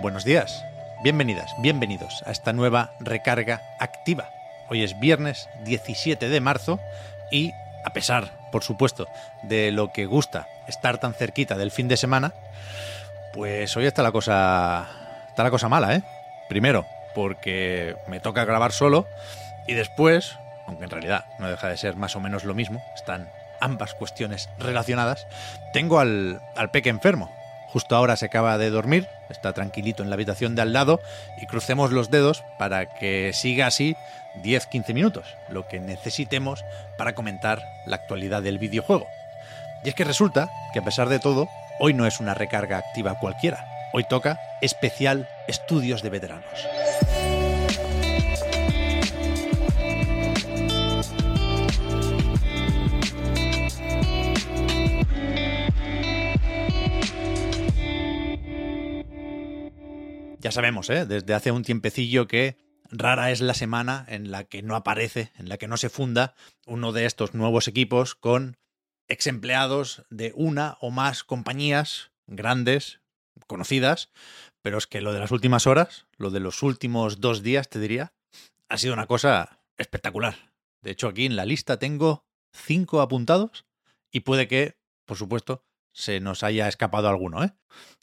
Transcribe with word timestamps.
Buenos 0.00 0.24
días, 0.24 0.64
bienvenidas, 1.02 1.54
bienvenidos 1.58 2.22
a 2.24 2.30
esta 2.30 2.54
nueva 2.54 2.94
recarga 3.00 3.60
activa. 3.78 4.30
Hoy 4.70 4.82
es 4.82 4.98
viernes 4.98 5.50
17 5.64 6.30
de 6.30 6.40
marzo 6.40 6.80
y 7.30 7.52
a 7.84 7.92
pesar, 7.92 8.30
por 8.50 8.64
supuesto, 8.64 9.08
de 9.42 9.72
lo 9.72 9.92
que 9.92 10.06
gusta 10.06 10.48
estar 10.66 10.96
tan 10.96 11.12
cerquita 11.12 11.58
del 11.58 11.70
fin 11.70 11.86
de 11.86 11.98
semana, 11.98 12.32
pues 13.34 13.76
hoy 13.76 13.84
está 13.84 14.02
la 14.02 14.10
cosa 14.10 14.88
está 15.28 15.42
la 15.42 15.50
cosa 15.50 15.68
mala, 15.68 15.94
¿eh? 15.94 16.02
Primero, 16.48 16.86
porque 17.14 17.94
me 18.06 18.20
toca 18.20 18.46
grabar 18.46 18.72
solo 18.72 19.06
y 19.66 19.74
después, 19.74 20.38
aunque 20.66 20.84
en 20.84 20.90
realidad 20.90 21.26
no 21.38 21.50
deja 21.50 21.68
de 21.68 21.76
ser 21.76 21.96
más 21.96 22.16
o 22.16 22.20
menos 22.20 22.44
lo 22.44 22.54
mismo, 22.54 22.82
están 22.94 23.28
ambas 23.60 23.92
cuestiones 23.92 24.48
relacionadas, 24.58 25.26
tengo 25.74 26.00
al, 26.00 26.40
al 26.56 26.70
peque 26.70 26.88
enfermo. 26.88 27.30
Justo 27.72 27.94
ahora 27.94 28.16
se 28.16 28.26
acaba 28.26 28.58
de 28.58 28.70
dormir, 28.70 29.06
está 29.28 29.52
tranquilito 29.52 30.02
en 30.02 30.10
la 30.10 30.14
habitación 30.14 30.56
de 30.56 30.62
al 30.62 30.72
lado 30.72 31.00
y 31.40 31.46
crucemos 31.46 31.92
los 31.92 32.10
dedos 32.10 32.42
para 32.58 32.86
que 32.86 33.30
siga 33.32 33.66
así 33.66 33.96
10-15 34.42 34.92
minutos, 34.92 35.36
lo 35.48 35.68
que 35.68 35.78
necesitemos 35.78 36.64
para 36.98 37.14
comentar 37.14 37.62
la 37.86 37.96
actualidad 37.96 38.42
del 38.42 38.58
videojuego. 38.58 39.06
Y 39.84 39.88
es 39.88 39.94
que 39.94 40.04
resulta 40.04 40.50
que 40.72 40.80
a 40.80 40.84
pesar 40.84 41.08
de 41.08 41.20
todo, 41.20 41.48
hoy 41.78 41.94
no 41.94 42.06
es 42.06 42.18
una 42.18 42.34
recarga 42.34 42.78
activa 42.78 43.18
cualquiera, 43.18 43.64
hoy 43.92 44.04
toca 44.04 44.40
especial 44.60 45.28
estudios 45.46 46.02
de 46.02 46.10
veteranos. 46.10 46.66
Ya 60.40 60.52
sabemos, 60.52 60.88
¿eh? 60.88 61.04
desde 61.04 61.34
hace 61.34 61.52
un 61.52 61.64
tiempecillo 61.64 62.26
que 62.26 62.56
rara 62.90 63.30
es 63.30 63.42
la 63.42 63.52
semana 63.52 64.06
en 64.08 64.30
la 64.30 64.44
que 64.44 64.62
no 64.62 64.74
aparece, 64.74 65.32
en 65.36 65.50
la 65.50 65.58
que 65.58 65.68
no 65.68 65.76
se 65.76 65.90
funda 65.90 66.34
uno 66.66 66.92
de 66.92 67.04
estos 67.04 67.34
nuevos 67.34 67.68
equipos 67.68 68.14
con 68.14 68.56
ex 69.06 69.26
empleados 69.26 70.02
de 70.08 70.32
una 70.34 70.78
o 70.80 70.90
más 70.90 71.24
compañías 71.24 72.10
grandes, 72.26 73.00
conocidas, 73.46 74.12
pero 74.62 74.78
es 74.78 74.86
que 74.86 75.02
lo 75.02 75.12
de 75.12 75.20
las 75.20 75.30
últimas 75.30 75.66
horas, 75.66 76.06
lo 76.16 76.30
de 76.30 76.40
los 76.40 76.62
últimos 76.62 77.20
dos 77.20 77.42
días, 77.42 77.68
te 77.68 77.78
diría, 77.78 78.14
ha 78.70 78.78
sido 78.78 78.94
una 78.94 79.06
cosa 79.06 79.60
espectacular. 79.76 80.36
De 80.80 80.92
hecho, 80.92 81.08
aquí 81.08 81.26
en 81.26 81.36
la 81.36 81.44
lista 81.44 81.78
tengo 81.78 82.24
cinco 82.50 83.02
apuntados 83.02 83.66
y 84.10 84.20
puede 84.20 84.48
que, 84.48 84.78
por 85.04 85.18
supuesto, 85.18 85.66
se 85.92 86.20
nos 86.20 86.42
haya 86.42 86.68
escapado 86.68 87.08
alguno, 87.08 87.44
¿eh? 87.44 87.52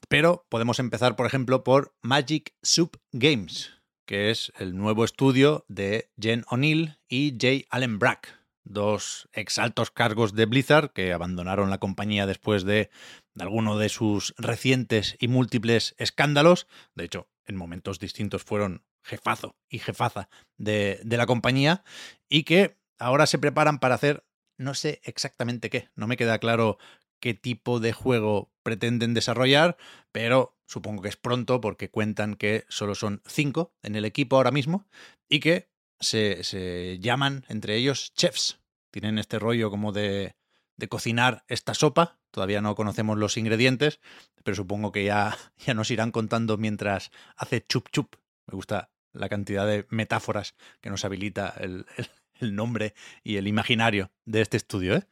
Pero 0.07 0.45
podemos 0.49 0.79
empezar, 0.79 1.15
por 1.15 1.25
ejemplo, 1.25 1.63
por 1.63 1.95
Magic 2.01 2.55
Soup 2.61 2.97
Games, 3.11 3.71
que 4.05 4.31
es 4.31 4.51
el 4.57 4.75
nuevo 4.77 5.03
estudio 5.03 5.65
de 5.67 6.11
Jen 6.19 6.45
O'Neill 6.49 6.97
y 7.09 7.35
Jay 7.39 7.65
Allen 7.69 7.99
Brack, 7.99 8.39
dos 8.63 9.29
exaltos 9.33 9.91
cargos 9.91 10.33
de 10.33 10.45
Blizzard 10.45 10.91
que 10.91 11.13
abandonaron 11.13 11.69
la 11.69 11.79
compañía 11.79 12.25
después 12.25 12.63
de, 12.63 12.89
alguno 13.37 13.77
de 13.77 13.89
sus 13.89 14.33
recientes 14.37 15.15
y 15.19 15.27
múltiples 15.27 15.95
escándalos. 15.97 16.67
De 16.95 17.05
hecho, 17.05 17.29
en 17.45 17.55
momentos 17.55 17.99
distintos 17.99 18.43
fueron 18.43 18.83
jefazo 19.03 19.55
y 19.69 19.79
jefaza 19.79 20.29
de 20.57 20.99
la 21.05 21.25
compañía 21.25 21.83
y 22.27 22.43
que 22.43 22.77
ahora 22.99 23.25
se 23.25 23.37
preparan 23.37 23.79
para 23.79 23.95
hacer 23.95 24.27
no 24.57 24.73
sé 24.73 25.01
exactamente 25.03 25.69
qué, 25.69 25.89
no 25.95 26.07
me 26.07 26.17
queda 26.17 26.39
claro 26.39 26.77
qué 27.19 27.33
tipo 27.33 27.79
de 27.79 27.93
juego 27.93 28.51
pretenden 28.63 29.13
desarrollar, 29.13 29.77
pero 30.11 30.57
supongo 30.65 31.01
que 31.01 31.09
es 31.09 31.17
pronto 31.17 31.61
porque 31.61 31.89
cuentan 31.89 32.35
que 32.35 32.65
solo 32.69 32.95
son 32.95 33.21
cinco 33.25 33.73
en 33.81 33.95
el 33.95 34.05
equipo 34.05 34.35
ahora 34.35 34.51
mismo 34.51 34.87
y 35.29 35.39
que 35.39 35.69
se, 35.99 36.43
se 36.43 36.99
llaman 36.99 37.45
entre 37.47 37.75
ellos 37.75 38.13
chefs. 38.13 38.59
Tienen 38.91 39.17
este 39.17 39.39
rollo 39.39 39.69
como 39.69 39.91
de, 39.91 40.35
de 40.75 40.87
cocinar 40.87 41.43
esta 41.47 41.73
sopa. 41.73 42.19
Todavía 42.31 42.61
no 42.61 42.75
conocemos 42.75 43.17
los 43.17 43.37
ingredientes, 43.37 43.99
pero 44.43 44.55
supongo 44.55 44.91
que 44.91 45.05
ya, 45.05 45.37
ya 45.65 45.73
nos 45.73 45.91
irán 45.91 46.11
contando 46.11 46.57
mientras 46.57 47.11
hace 47.35 47.65
chup 47.65 47.89
chup. 47.91 48.15
Me 48.45 48.55
gusta 48.55 48.91
la 49.13 49.29
cantidad 49.29 49.65
de 49.65 49.85
metáforas 49.89 50.55
que 50.81 50.89
nos 50.89 51.03
habilita 51.03 51.53
el, 51.57 51.85
el, 51.97 52.09
el 52.39 52.55
nombre 52.55 52.93
y 53.23 53.37
el 53.37 53.47
imaginario 53.47 54.11
de 54.25 54.41
este 54.41 54.57
estudio. 54.57 54.95
¿eh? 54.95 55.07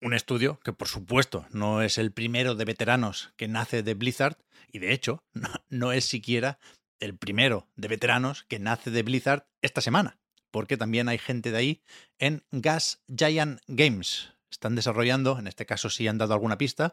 Un 0.00 0.14
estudio 0.14 0.60
que, 0.60 0.72
por 0.72 0.86
supuesto, 0.86 1.46
no 1.50 1.82
es 1.82 1.98
el 1.98 2.12
primero 2.12 2.54
de 2.54 2.64
veteranos 2.64 3.32
que 3.36 3.48
nace 3.48 3.82
de 3.82 3.94
Blizzard, 3.94 4.38
y 4.70 4.78
de 4.78 4.92
hecho, 4.92 5.24
no, 5.68 5.92
es 5.92 6.04
siquiera 6.04 6.58
el 7.00 7.16
primero 7.16 7.68
de 7.76 7.88
veteranos 7.88 8.44
que 8.44 8.58
nace 8.58 8.90
de 8.90 9.02
Blizzard 9.02 9.46
esta 9.60 9.80
semana, 9.80 10.18
porque 10.50 10.76
también 10.76 11.08
hay 11.08 11.18
gente 11.18 11.50
de 11.50 11.58
ahí 11.58 11.82
en 12.18 12.44
Gas 12.52 13.02
Giant 13.08 13.60
Games. 13.66 14.34
Están 14.50 14.76
desarrollando, 14.76 15.38
en 15.38 15.46
este 15.46 15.66
caso 15.66 15.90
sí 15.90 16.06
han 16.08 16.18
dado 16.18 16.34
alguna 16.34 16.58
pista, 16.58 16.92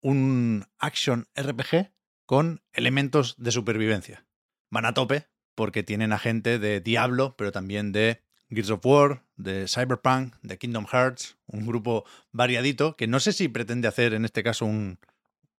un 0.00 0.66
action 0.78 1.28
RPG 1.34 1.92
con 2.26 2.62
elementos 2.72 3.36
de 3.38 3.52
supervivencia. 3.52 4.26
Van 4.70 4.86
a 4.86 4.94
tope 4.94 5.28
porque 5.54 5.82
tienen 5.82 6.12
a 6.12 6.18
gente 6.18 6.58
de 6.58 6.80
Diablo, 6.80 7.36
pero 7.36 7.52
también 7.52 7.92
de 7.92 8.22
Gears 8.50 8.70
of 8.70 8.84
War, 8.84 9.24
de 9.36 9.66
Cyberpunk, 9.68 10.34
de 10.42 10.58
Kingdom 10.58 10.86
Hearts, 10.86 11.36
un 11.46 11.66
grupo 11.66 12.04
variadito 12.32 12.96
que 12.96 13.06
no 13.06 13.20
sé 13.20 13.32
si 13.32 13.48
pretende 13.48 13.88
hacer 13.88 14.12
en 14.14 14.24
este 14.24 14.42
caso 14.42 14.66
un, 14.66 14.98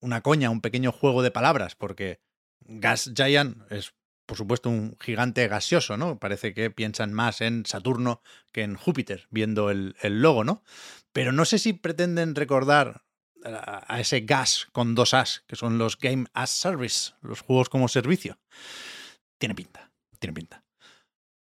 una 0.01 0.23
coña, 0.23 0.51
un 0.51 0.61
pequeño 0.61 0.93
juego 0.93 1.23
de 1.23 1.31
palabras, 1.31 1.77
porque 1.77 2.21
Gas 2.61 3.13
Giant 3.15 3.71
es 3.71 3.95
por 4.27 4.37
supuesto 4.37 4.71
un 4.71 4.97
gigante 5.01 5.49
gaseoso, 5.49 5.97
¿no? 5.97 6.21
Parece 6.21 6.55
que 6.55 6.71
piensan 6.71 7.13
más 7.13 7.41
en 7.41 7.67
Saturno 7.67 8.23
que 8.53 8.63
en 8.63 8.77
Júpiter, 8.77 9.27
viendo 9.31 9.71
el, 9.71 9.97
logo, 10.03 10.45
¿no? 10.45 10.63
Pero 11.13 11.33
no 11.33 11.45
sé 11.45 11.59
si 11.59 11.73
pretenden 11.73 12.37
recordar 12.37 13.03
a, 13.45 13.93
a 13.93 13.99
ese 13.99 14.21
gas 14.21 14.69
con 14.71 14.95
dos 14.95 15.15
as, 15.15 15.43
que 15.49 15.57
son 15.57 15.79
los 15.79 15.99
Game 15.99 16.27
as 16.33 16.51
Service, 16.51 17.13
los 17.23 17.41
juegos 17.41 17.69
como 17.69 17.89
servicio. 17.89 18.39
Tiene 19.39 19.57
pinta, 19.57 19.91
tiene 20.21 20.35
pinta. 20.35 20.63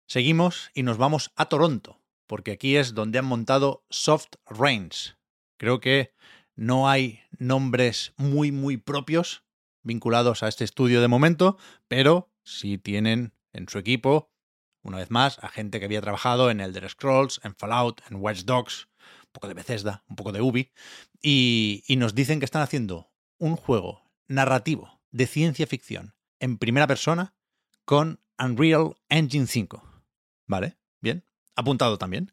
Seguimos 0.08 0.70
y 0.72 0.84
nos 0.84 0.98
vamos 0.98 1.32
a 1.34 1.46
Toronto, 1.46 2.00
porque 2.28 2.52
aquí 2.52 2.76
es 2.76 2.94
donde 2.94 3.18
han 3.18 3.24
montado 3.24 3.84
Soft 3.90 4.34
Reigns. 4.46 5.16
Creo 5.58 5.80
que 5.80 6.14
no 6.54 6.88
hay 6.88 7.20
nombres 7.38 8.14
muy, 8.16 8.52
muy 8.52 8.76
propios 8.76 9.42
vinculados 9.82 10.44
a 10.44 10.48
este 10.48 10.62
estudio 10.62 11.00
de 11.00 11.08
momento, 11.08 11.58
pero 11.88 12.30
sí 12.44 12.78
tienen 12.78 13.34
en 13.52 13.68
su 13.68 13.78
equipo, 13.78 14.30
una 14.82 14.98
vez 14.98 15.10
más, 15.10 15.40
a 15.42 15.48
gente 15.48 15.80
que 15.80 15.86
había 15.86 16.02
trabajado 16.02 16.52
en 16.52 16.60
Elder 16.60 16.88
Scrolls, 16.88 17.40
en 17.42 17.56
Fallout, 17.56 18.00
en 18.08 18.18
Watch 18.18 18.44
Dogs, 18.44 18.88
un 19.24 19.32
poco 19.32 19.48
de 19.48 19.54
Bethesda, 19.54 20.04
un 20.08 20.14
poco 20.14 20.30
de 20.30 20.40
Ubi, 20.40 20.70
y, 21.20 21.82
y 21.88 21.96
nos 21.96 22.14
dicen 22.14 22.38
que 22.38 22.44
están 22.44 22.62
haciendo 22.62 23.10
un 23.38 23.56
juego 23.56 24.04
narrativo 24.28 25.00
de 25.10 25.26
ciencia 25.26 25.66
ficción 25.66 26.14
en 26.38 26.58
primera 26.58 26.86
persona 26.86 27.34
con 27.84 28.20
Unreal 28.38 28.94
Engine 29.08 29.48
5. 29.48 29.95
Vale, 30.46 30.76
bien. 31.00 31.24
Apuntado 31.54 31.98
también. 31.98 32.32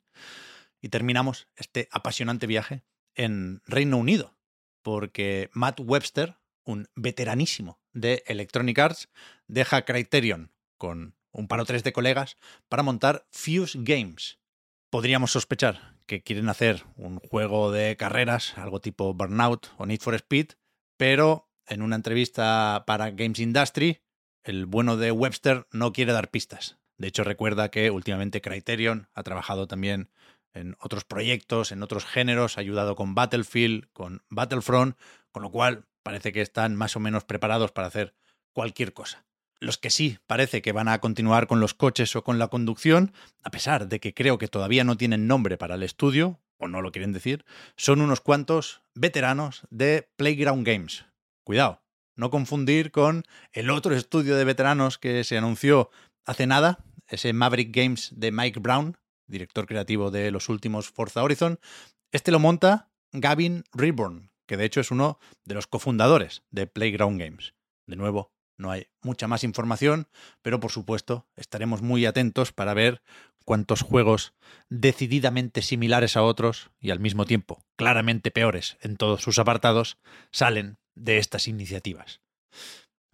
Y 0.82 0.90
terminamos 0.90 1.48
este 1.56 1.88
apasionante 1.92 2.48
viaje 2.48 2.84
en 3.16 3.62
Reino 3.66 3.98
Unido, 3.98 4.36
porque 4.82 5.50
Matt 5.54 5.80
Webster, 5.80 6.38
un 6.66 6.90
veteranísimo 6.96 7.80
de 7.94 8.24
Electronic 8.28 8.80
Arts, 8.80 9.10
deja 9.48 9.86
Criterion 9.86 10.52
con 10.78 11.16
un 11.32 11.48
par 11.48 11.60
o 11.60 11.66
tres 11.66 11.84
de 11.84 11.94
colegas 11.94 12.38
para 12.70 12.84
montar 12.84 13.28
Fuse 13.32 13.78
Games. 13.82 14.40
Podríamos 14.90 15.32
sospechar 15.32 15.98
que 16.06 16.22
quieren 16.22 16.50
hacer 16.50 16.86
un 16.96 17.20
juego 17.20 17.72
de 17.72 17.96
carreras, 17.98 18.58
algo 18.58 18.82
tipo 18.82 19.14
Burnout 19.14 19.68
o 19.78 19.86
Need 19.86 20.02
for 20.02 20.16
Speed, 20.16 20.52
pero 20.98 21.50
en 21.68 21.82
una 21.82 21.96
entrevista 21.96 22.84
para 22.86 23.12
Games 23.12 23.40
Industry, 23.40 24.02
el 24.44 24.66
bueno 24.66 24.98
de 24.98 25.12
Webster 25.12 25.66
no 25.72 25.94
quiere 25.94 26.12
dar 26.12 26.30
pistas. 26.30 26.78
De 26.98 27.08
hecho, 27.08 27.24
recuerda 27.24 27.70
que 27.70 27.92
últimamente 27.92 28.42
Criterion 28.42 29.08
ha 29.14 29.24
trabajado 29.24 29.68
también 29.68 30.10
en 30.54 30.76
otros 30.80 31.04
proyectos, 31.04 31.72
en 31.72 31.84
otros 31.84 32.06
géneros, 32.06 32.58
ha 32.58 32.62
ayudado 32.62 32.96
con 32.96 33.16
Battlefield, 33.16 33.88
con 33.92 34.24
Battlefront, 34.30 34.98
con 35.32 35.44
lo 35.44 35.52
cual 35.52 35.86
parece 36.04 36.32
que 36.32 36.42
están 36.42 36.76
más 36.76 36.96
o 36.96 37.00
menos 37.00 37.24
preparados 37.24 37.72
para 37.72 37.88
hacer 37.88 38.14
cualquier 38.54 38.94
cosa. 38.94 39.26
Los 39.60 39.78
que 39.78 39.90
sí 39.90 40.20
parece 40.28 40.62
que 40.62 40.74
van 40.74 40.90
a 40.90 41.00
continuar 41.00 41.48
con 41.48 41.60
los 41.60 41.74
coches 41.74 42.16
o 42.16 42.24
con 42.24 42.38
la 42.38 42.50
conducción, 42.50 43.14
a 43.42 43.50
pesar 43.50 43.88
de 43.88 44.00
que 44.00 44.14
creo 44.14 44.38
que 44.38 44.48
todavía 44.48 44.84
no 44.84 44.98
tienen 44.98 45.26
nombre 45.26 45.58
para 45.58 45.76
el 45.76 45.84
estudio, 45.84 46.40
o 46.58 46.68
no 46.68 46.82
lo 46.82 46.92
quieren 46.92 47.14
decir, 47.14 47.46
son 47.76 48.02
unos 48.02 48.22
cuantos 48.22 48.84
veteranos 48.94 49.66
de 49.70 50.10
Playground 50.18 50.66
Games. 50.66 51.06
Cuidado, 51.44 51.82
no 52.16 52.30
confundir 52.30 52.92
con 52.92 53.24
el 53.52 53.70
otro 53.70 53.96
estudio 53.96 54.36
de 54.36 54.46
veteranos 54.46 54.98
que 54.98 55.24
se 55.24 55.38
anunció 55.38 55.90
hace 56.26 56.48
nada, 56.48 56.86
ese 57.08 57.34
Maverick 57.34 57.76
Games 57.76 58.12
de 58.16 58.32
Mike 58.32 58.60
Brown, 58.60 58.98
director 59.28 59.66
creativo 59.66 60.12
de 60.12 60.32
los 60.32 60.50
últimos 60.50 60.90
Forza 60.90 61.24
Horizon. 61.24 61.60
Este 62.12 62.32
lo 62.32 62.40
monta 62.40 62.90
Gavin 63.12 63.64
Reborn, 63.74 64.32
que 64.46 64.58
de 64.58 64.66
hecho 64.66 64.82
es 64.82 64.92
uno 64.92 65.20
de 65.46 65.56
los 65.56 65.68
cofundadores 65.68 66.44
de 66.52 66.68
Playground 66.68 67.20
Games. 67.20 67.54
De 67.88 67.96
nuevo, 67.96 68.32
no 68.58 68.72
hay 68.72 68.88
mucha 69.02 69.28
más 69.28 69.44
información, 69.44 70.08
pero 70.42 70.60
por 70.60 70.72
supuesto 70.72 71.28
estaremos 71.36 71.82
muy 71.82 72.06
atentos 72.06 72.52
para 72.52 72.74
ver 72.74 73.02
cuántos 73.46 73.82
juegos 73.82 74.34
decididamente 74.70 75.62
similares 75.62 76.16
a 76.16 76.24
otros 76.24 76.72
y 76.80 76.92
al 76.92 77.00
mismo 77.00 77.26
tiempo 77.26 77.66
claramente 77.76 78.32
peores 78.32 78.78
en 78.82 78.96
todos 78.96 79.22
sus 79.22 79.40
apartados 79.40 79.98
salen 80.32 80.78
de 80.96 81.18
estas 81.18 81.48
iniciativas. 81.48 82.22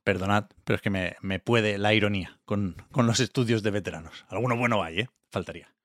Perdonad, 0.10 0.46
pero 0.64 0.78
es 0.78 0.82
que 0.82 0.90
me, 0.90 1.40
puede 1.40 1.78
la 1.78 1.94
ironía 1.94 2.40
con, 2.46 2.84
los 2.96 3.20
estudios 3.20 3.62
de 3.62 3.70
veteranos. 3.70 4.26
Alguno 4.28 4.58
bueno 4.58 4.82
hay, 4.82 5.02
¿eh? 5.02 5.10
Faltaría. 5.32 5.76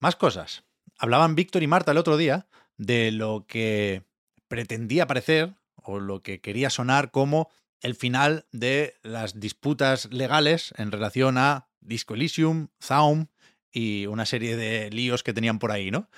Más 0.00 0.16
cosas. 0.16 0.64
Hablaban 0.98 1.36
Víctor 1.36 1.62
y 1.62 1.68
Marta 1.68 1.92
el 1.92 1.98
otro 1.98 2.16
día 2.16 2.48
de 2.78 3.12
lo 3.12 3.46
que 3.46 4.02
pretendía 4.48 5.06
parecer 5.06 5.54
o 5.76 6.00
lo 6.00 6.20
que 6.20 6.40
quería 6.40 6.68
sonar 6.68 7.12
como 7.12 7.48
el 7.80 7.94
final 7.94 8.44
de 8.50 8.96
las 9.04 9.38
disputas 9.38 10.12
legales 10.12 10.74
en 10.76 10.90
relación 10.90 11.38
a 11.38 11.68
Disco 11.78 12.14
Elysium, 12.14 12.70
Zaum 12.82 13.28
y 13.70 14.06
una 14.06 14.26
serie 14.26 14.56
de 14.56 14.90
líos 14.90 15.22
que 15.22 15.32
tenían 15.32 15.60
por 15.60 15.70
ahí, 15.70 15.92
¿no? 15.92 16.10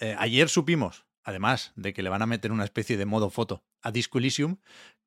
Eh, 0.00 0.16
ayer 0.18 0.48
supimos, 0.48 1.06
además 1.22 1.72
de 1.76 1.92
que 1.92 2.02
le 2.02 2.10
van 2.10 2.22
a 2.22 2.26
meter 2.26 2.50
una 2.50 2.64
especie 2.64 2.96
de 2.96 3.06
modo 3.06 3.30
foto 3.30 3.62
a 3.80 3.92
Disco 3.92 4.18
Elysium, 4.18 4.56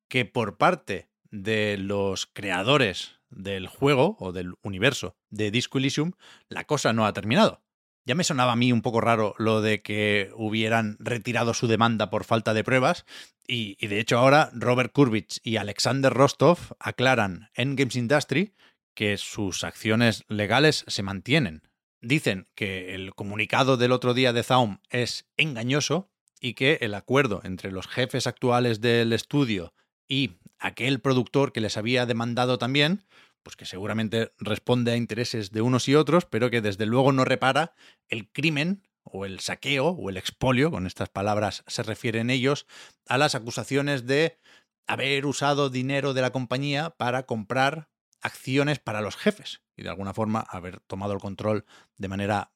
que 0.08 0.24
por 0.24 0.56
parte 0.56 1.09
de 1.30 1.76
los 1.78 2.26
creadores 2.26 3.20
del 3.30 3.66
juego 3.66 4.16
o 4.18 4.32
del 4.32 4.54
universo 4.62 5.16
de 5.30 5.50
Disco 5.50 5.78
Elysium, 5.78 6.12
la 6.48 6.64
cosa 6.64 6.92
no 6.92 7.06
ha 7.06 7.12
terminado. 7.12 7.62
Ya 8.06 8.14
me 8.14 8.24
sonaba 8.24 8.52
a 8.52 8.56
mí 8.56 8.72
un 8.72 8.82
poco 8.82 9.00
raro 9.00 9.34
lo 9.38 9.60
de 9.60 9.82
que 9.82 10.32
hubieran 10.34 10.96
retirado 10.98 11.54
su 11.54 11.68
demanda 11.68 12.10
por 12.10 12.24
falta 12.24 12.54
de 12.54 12.64
pruebas 12.64 13.04
y, 13.46 13.86
de 13.86 14.00
hecho 14.00 14.18
ahora 14.18 14.50
Robert 14.52 14.92
Kurbich 14.92 15.40
y 15.44 15.56
Alexander 15.56 16.12
Rostov 16.12 16.58
aclaran 16.78 17.50
en 17.54 17.76
Games 17.76 17.96
Industry 17.96 18.54
que 18.94 19.16
sus 19.16 19.64
acciones 19.64 20.24
legales 20.28 20.84
se 20.88 21.02
mantienen. 21.02 21.62
Dicen 22.00 22.48
que 22.54 22.94
el 22.94 23.14
comunicado 23.14 23.76
del 23.76 23.92
otro 23.92 24.14
día 24.14 24.32
de 24.32 24.42
Zaum 24.42 24.78
es 24.88 25.28
engañoso 25.36 26.10
y 26.40 26.54
que 26.54 26.78
el 26.80 26.94
acuerdo 26.94 27.42
entre 27.44 27.70
los 27.70 27.86
jefes 27.86 28.26
actuales 28.26 28.80
del 28.80 29.12
estudio 29.12 29.74
y 30.08 30.38
aquel 30.60 31.00
productor 31.00 31.52
que 31.52 31.60
les 31.60 31.76
había 31.76 32.06
demandado 32.06 32.58
también, 32.58 33.04
pues 33.42 33.56
que 33.56 33.64
seguramente 33.64 34.32
responde 34.38 34.92
a 34.92 34.96
intereses 34.96 35.50
de 35.50 35.62
unos 35.62 35.88
y 35.88 35.94
otros, 35.94 36.26
pero 36.26 36.50
que 36.50 36.60
desde 36.60 36.86
luego 36.86 37.12
no 37.12 37.24
repara 37.24 37.74
el 38.08 38.30
crimen 38.30 38.86
o 39.02 39.24
el 39.24 39.40
saqueo 39.40 39.88
o 39.88 40.10
el 40.10 40.16
expolio, 40.16 40.70
con 40.70 40.86
estas 40.86 41.08
palabras 41.08 41.64
se 41.66 41.82
refieren 41.82 42.30
ellos, 42.30 42.66
a 43.08 43.18
las 43.18 43.34
acusaciones 43.34 44.06
de 44.06 44.38
haber 44.86 45.24
usado 45.26 45.70
dinero 45.70 46.14
de 46.14 46.20
la 46.20 46.30
compañía 46.30 46.90
para 46.90 47.24
comprar 47.24 47.88
acciones 48.20 48.78
para 48.78 49.00
los 49.00 49.16
jefes 49.16 49.62
y 49.76 49.82
de 49.82 49.88
alguna 49.88 50.12
forma 50.12 50.40
haber 50.40 50.80
tomado 50.80 51.14
el 51.14 51.20
control 51.20 51.64
de 51.96 52.08
manera 52.08 52.52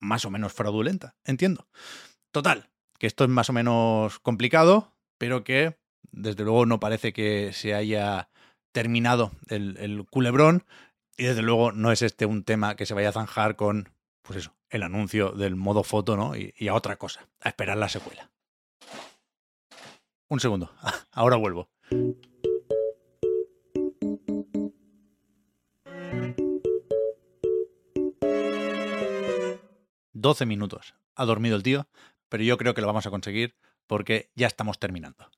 más 0.00 0.24
o 0.24 0.30
menos 0.30 0.52
fraudulenta, 0.52 1.16
entiendo. 1.24 1.68
Total, 2.30 2.70
que 2.98 3.06
esto 3.06 3.24
es 3.24 3.30
más 3.30 3.48
o 3.48 3.52
menos 3.52 4.18
complicado, 4.18 4.94
pero 5.16 5.44
que 5.44 5.78
desde 6.12 6.44
luego 6.44 6.66
no 6.66 6.80
parece 6.80 7.12
que 7.12 7.52
se 7.52 7.74
haya 7.74 8.28
terminado 8.72 9.32
el, 9.48 10.06
culebrón 10.10 10.64
y 11.16 11.24
desde 11.24 11.42
luego 11.42 11.72
no 11.72 11.90
es 11.92 12.02
este 12.02 12.26
un 12.26 12.44
tema 12.44 12.76
que 12.76 12.86
se 12.86 12.94
vaya 12.94 13.08
a 13.10 13.12
zanjar 13.12 13.56
con, 13.56 13.90
pues 14.22 14.38
eso, 14.38 14.54
el 14.70 14.82
anuncio 14.82 15.32
del 15.32 15.56
modo 15.56 15.82
foto, 15.82 16.16
¿no? 16.16 16.36
Y, 16.36 16.54
y 16.56 16.68
a 16.68 16.74
otra 16.74 16.96
cosa, 16.96 17.28
a 17.40 17.48
esperar 17.48 17.76
la 17.76 17.88
secuela. 17.88 18.30
Un 20.28 20.40
segundo, 20.40 20.70
ahora 21.12 21.36
vuelvo. 21.36 21.70
12 30.20 30.46
minutos. 30.46 30.94
Ha 31.14 31.24
dormido 31.24 31.56
el 31.56 31.62
tío, 31.62 31.88
pero 32.28 32.44
yo 32.44 32.56
creo 32.58 32.74
que 32.74 32.80
lo 32.80 32.86
vamos 32.86 33.06
a 33.06 33.10
conseguir 33.10 33.54
porque 33.88 34.30
ya 34.36 34.46
estamos 34.46 34.78
terminando. 34.78 35.28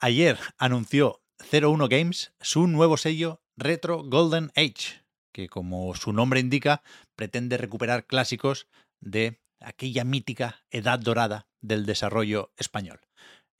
Ayer 0.00 0.36
anunció 0.58 1.22
01 1.52 1.88
Games 1.88 2.32
su 2.40 2.66
nuevo 2.66 2.96
sello 2.96 3.40
Retro 3.56 4.02
Golden 4.02 4.50
Age, 4.56 5.04
que 5.32 5.48
como 5.48 5.94
su 5.94 6.12
nombre 6.12 6.40
indica, 6.40 6.82
pretende 7.14 7.56
recuperar 7.56 8.06
clásicos 8.06 8.66
de 9.00 9.40
aquella 9.60 10.02
mítica 10.04 10.64
edad 10.70 10.98
dorada 10.98 11.46
del 11.60 11.86
desarrollo 11.86 12.52
español. 12.56 13.00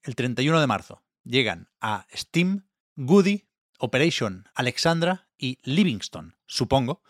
El 0.02 0.16
31 0.16 0.60
de 0.60 0.66
marzo 0.66 1.04
llegan 1.24 1.68
a 1.80 2.06
Steam, 2.12 2.68
Goody, 2.96 3.48
Operation 3.78 4.48
Alexandra 4.54 5.28
y 5.36 5.58
Livingston, 5.62 6.36
supongo, 6.46 7.02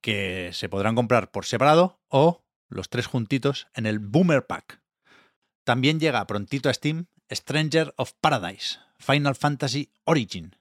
que 0.00 0.50
se 0.52 0.68
podrán 0.68 0.94
comprar 0.94 1.30
por 1.30 1.44
separado 1.44 2.00
o 2.08 2.44
los 2.68 2.88
tres 2.88 3.06
juntitos 3.06 3.68
en 3.74 3.86
el 3.86 3.98
Boomer 3.98 4.46
Pack. 4.46 4.82
También 5.68 6.00
llega 6.00 6.26
prontito 6.26 6.70
a 6.70 6.72
Steam 6.72 7.08
Stranger 7.30 7.92
of 7.98 8.14
Paradise, 8.22 8.78
Final 8.98 9.34
Fantasy 9.34 9.92
Origin. 10.04 10.56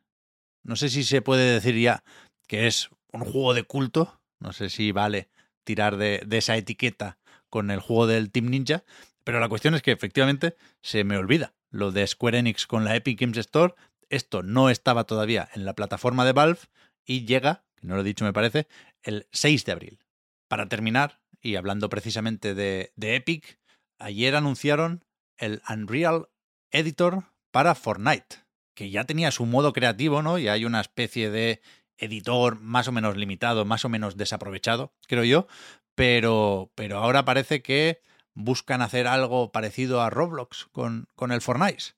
No 0.64 0.76
sé 0.76 0.90
si 0.90 1.06
se 1.06 1.22
puede 1.22 1.50
decir 1.50 1.78
ya 1.78 2.04
que 2.46 2.68
es 2.68 2.90
un 3.14 3.22
juego 3.22 3.54
de 3.54 3.64
culto, 3.64 4.20
no 4.40 4.52
sé 4.52 4.70
si 4.70 4.92
vale 4.92 5.30
tirar 5.64 5.96
de, 5.96 6.28
esa 6.30 6.58
etiqueta 6.58 7.20
con 7.50 7.72
el 7.72 7.80
juego 7.80 8.06
del 8.06 8.32
Team 8.32 8.48
Ninja, 8.48 8.84
pero 9.24 9.40
la 9.40 9.48
cuestión 9.48 9.76
es 9.76 9.82
que 9.82 9.94
efectivamente 9.94 10.58
se 10.82 11.06
me 11.06 11.16
olvida 11.16 11.54
lo 11.70 11.94
de 11.94 12.06
Square 12.06 12.40
Enix 12.40 12.68
con 12.68 12.84
la 12.84 12.98
Epic 12.98 13.22
Games 13.22 13.38
Store. 13.38 13.76
Esto 14.10 14.44
no 14.44 14.70
estaba 14.70 15.06
todavía 15.06 15.48
en 15.54 15.64
la 15.64 15.74
plataforma 15.74 16.26
de 16.26 16.34
Valve 16.34 16.60
y 17.06 17.24
llega, 17.24 17.64
que 17.78 17.88
no 17.88 17.96
lo 17.96 18.02
he 18.02 18.04
dicho 18.04 18.26
me 18.26 18.34
parece, 18.34 18.68
el 19.04 19.26
6 19.32 19.64
de 19.64 19.72
abril. 19.72 20.00
Para 20.50 20.68
terminar, 20.68 21.22
y 21.40 21.56
hablando 21.56 21.88
precisamente 21.88 22.54
de, 22.54 22.92
de 22.98 23.16
Epic, 23.16 23.58
ayer 24.00 24.36
anunciaron 24.36 25.06
el 25.38 25.62
Unreal 25.70 26.30
Editor 26.72 27.26
para 27.52 27.76
Fortnite, 27.76 28.38
que 28.74 28.90
ya 28.90 29.06
tenía 29.06 29.32
su 29.32 29.46
modo 29.46 29.74
creativo, 29.74 30.22
¿no? 30.22 30.38
Y 30.38 30.48
hay 30.48 30.66
una 30.66 30.82
especie 30.82 31.30
de 31.30 31.62
editor 31.98 32.60
más 32.60 32.88
o 32.88 32.92
menos 32.92 33.18
limitado, 33.18 33.66
más 33.66 33.86
o 33.86 33.90
menos 33.90 34.18
desaprovechado, 34.18 34.94
creo 35.08 35.24
yo, 35.24 35.48
pero, 35.96 36.72
pero 36.76 37.00
ahora 37.00 37.26
parece 37.26 37.62
que 37.62 38.02
buscan 38.34 38.84
hacer 38.84 39.08
algo 39.08 39.52
parecido 39.52 40.02
a 40.02 40.12
Roblox 40.12 40.68
con, 40.72 41.08
con 41.16 41.32
el 41.32 41.42
Fortnite. 41.42 41.96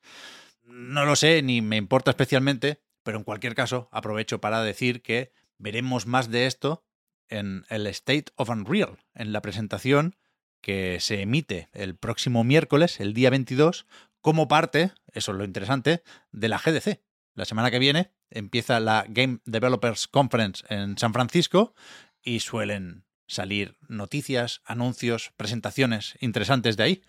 No 0.64 1.06
lo 1.06 1.16
sé, 1.16 1.42
ni 1.42 1.62
me 1.62 1.76
importa 1.76 2.12
especialmente, 2.12 2.82
pero 3.04 3.18
en 3.18 3.26
cualquier 3.26 3.56
caso 3.56 3.90
aprovecho 3.92 4.40
para 4.40 4.64
decir 4.64 5.02
que 5.02 5.34
veremos 5.58 6.06
más 6.06 6.30
de 6.30 6.46
esto 6.46 6.86
en 7.28 7.66
el 7.70 7.88
State 7.88 8.32
of 8.36 8.50
Unreal, 8.50 9.00
en 9.14 9.34
la 9.34 9.42
presentación 9.42 10.16
que 10.62 11.00
se 11.00 11.22
emite 11.22 11.70
el 11.74 11.96
próximo 11.96 12.44
miércoles, 12.44 13.00
el 13.00 13.14
día 13.14 13.30
22, 13.30 13.86
como 14.22 14.48
parte, 14.48 14.92
eso 15.14 15.32
es 15.32 15.38
lo 15.38 15.44
interesante, 15.44 16.04
de 16.32 16.50
la 16.50 16.58
GDC. 16.58 17.02
La 17.36 17.46
semana 17.46 17.72
que 17.72 17.80
viene 17.80 18.12
empieza 18.30 18.80
la 18.80 19.06
Game 19.08 19.40
Developers 19.46 20.08
Conference 20.08 20.64
en 20.70 20.98
San 20.98 21.14
Francisco 21.14 21.74
y 22.22 22.42
suelen 22.42 23.06
salir 23.28 23.78
noticias, 23.88 24.62
anuncios, 24.66 25.32
presentaciones 25.38 26.18
interesantes 26.20 26.76
de 26.78 26.84
ahí. 26.84 27.02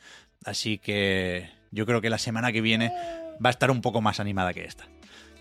Así 0.45 0.79
que 0.79 1.51
yo 1.71 1.87
creo 1.87 2.01
que 2.01 2.11
la 2.11 2.19
semana 2.19 2.53
que 2.53 2.61
viene 2.61 2.93
va 3.45 3.49
a 3.49 3.51
estar 3.51 3.71
un 3.71 3.81
poco 3.81 4.01
más 4.01 4.21
animada 4.21 4.55
que 4.55 4.65
esta. 4.65 4.87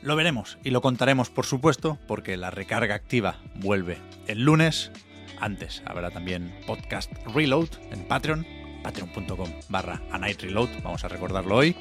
Lo 0.02 0.16
veremos 0.16 0.58
y 0.64 0.70
lo 0.70 0.82
contaremos, 0.82 1.30
por 1.30 1.46
supuesto, 1.46 2.00
porque 2.08 2.38
la 2.38 2.52
recarga 2.52 2.96
activa 2.96 3.38
vuelve 3.56 3.98
el 4.28 4.44
lunes 4.44 4.92
antes. 5.40 5.82
Habrá 5.86 6.12
también 6.12 6.54
podcast 6.66 7.12
Reload 7.34 7.70
en 7.92 8.04
Patreon, 8.04 8.46
patreon.com 8.84 9.50
barra 9.70 10.02
a 10.12 10.18
Night 10.18 10.42
Reload, 10.42 10.70
vamos 10.84 11.04
a 11.04 11.08
recordarlo 11.08 11.56
hoy. 11.56 11.76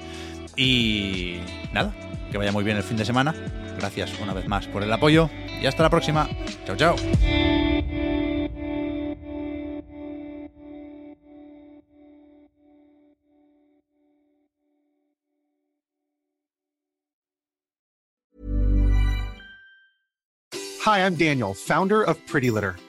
Y 0.57 1.38
nada, 1.73 1.95
que 2.31 2.38
vaya 2.38 2.53
muy 2.53 2.65
bien 2.65 2.77
el 2.77 2.83
fin 2.83 2.97
de 2.97 3.05
semana. 3.05 3.35
Gracias 3.79 4.12
una 4.21 4.35
vez 4.35 4.49
más 4.49 4.67
por 4.67 4.83
el 4.83 4.93
apoyo 4.93 5.31
y 5.61 5.67
hasta 5.67 5.83
la 5.83 5.91
próxima. 5.91 6.29
Chao, 6.67 6.77
chao. 6.77 6.97
Hi, 20.88 21.05
I'm 21.05 21.17
Daniel, 21.17 21.53
founder 21.53 22.03
of 22.03 22.17
Pretty 22.27 22.50
Litter. 22.50 22.77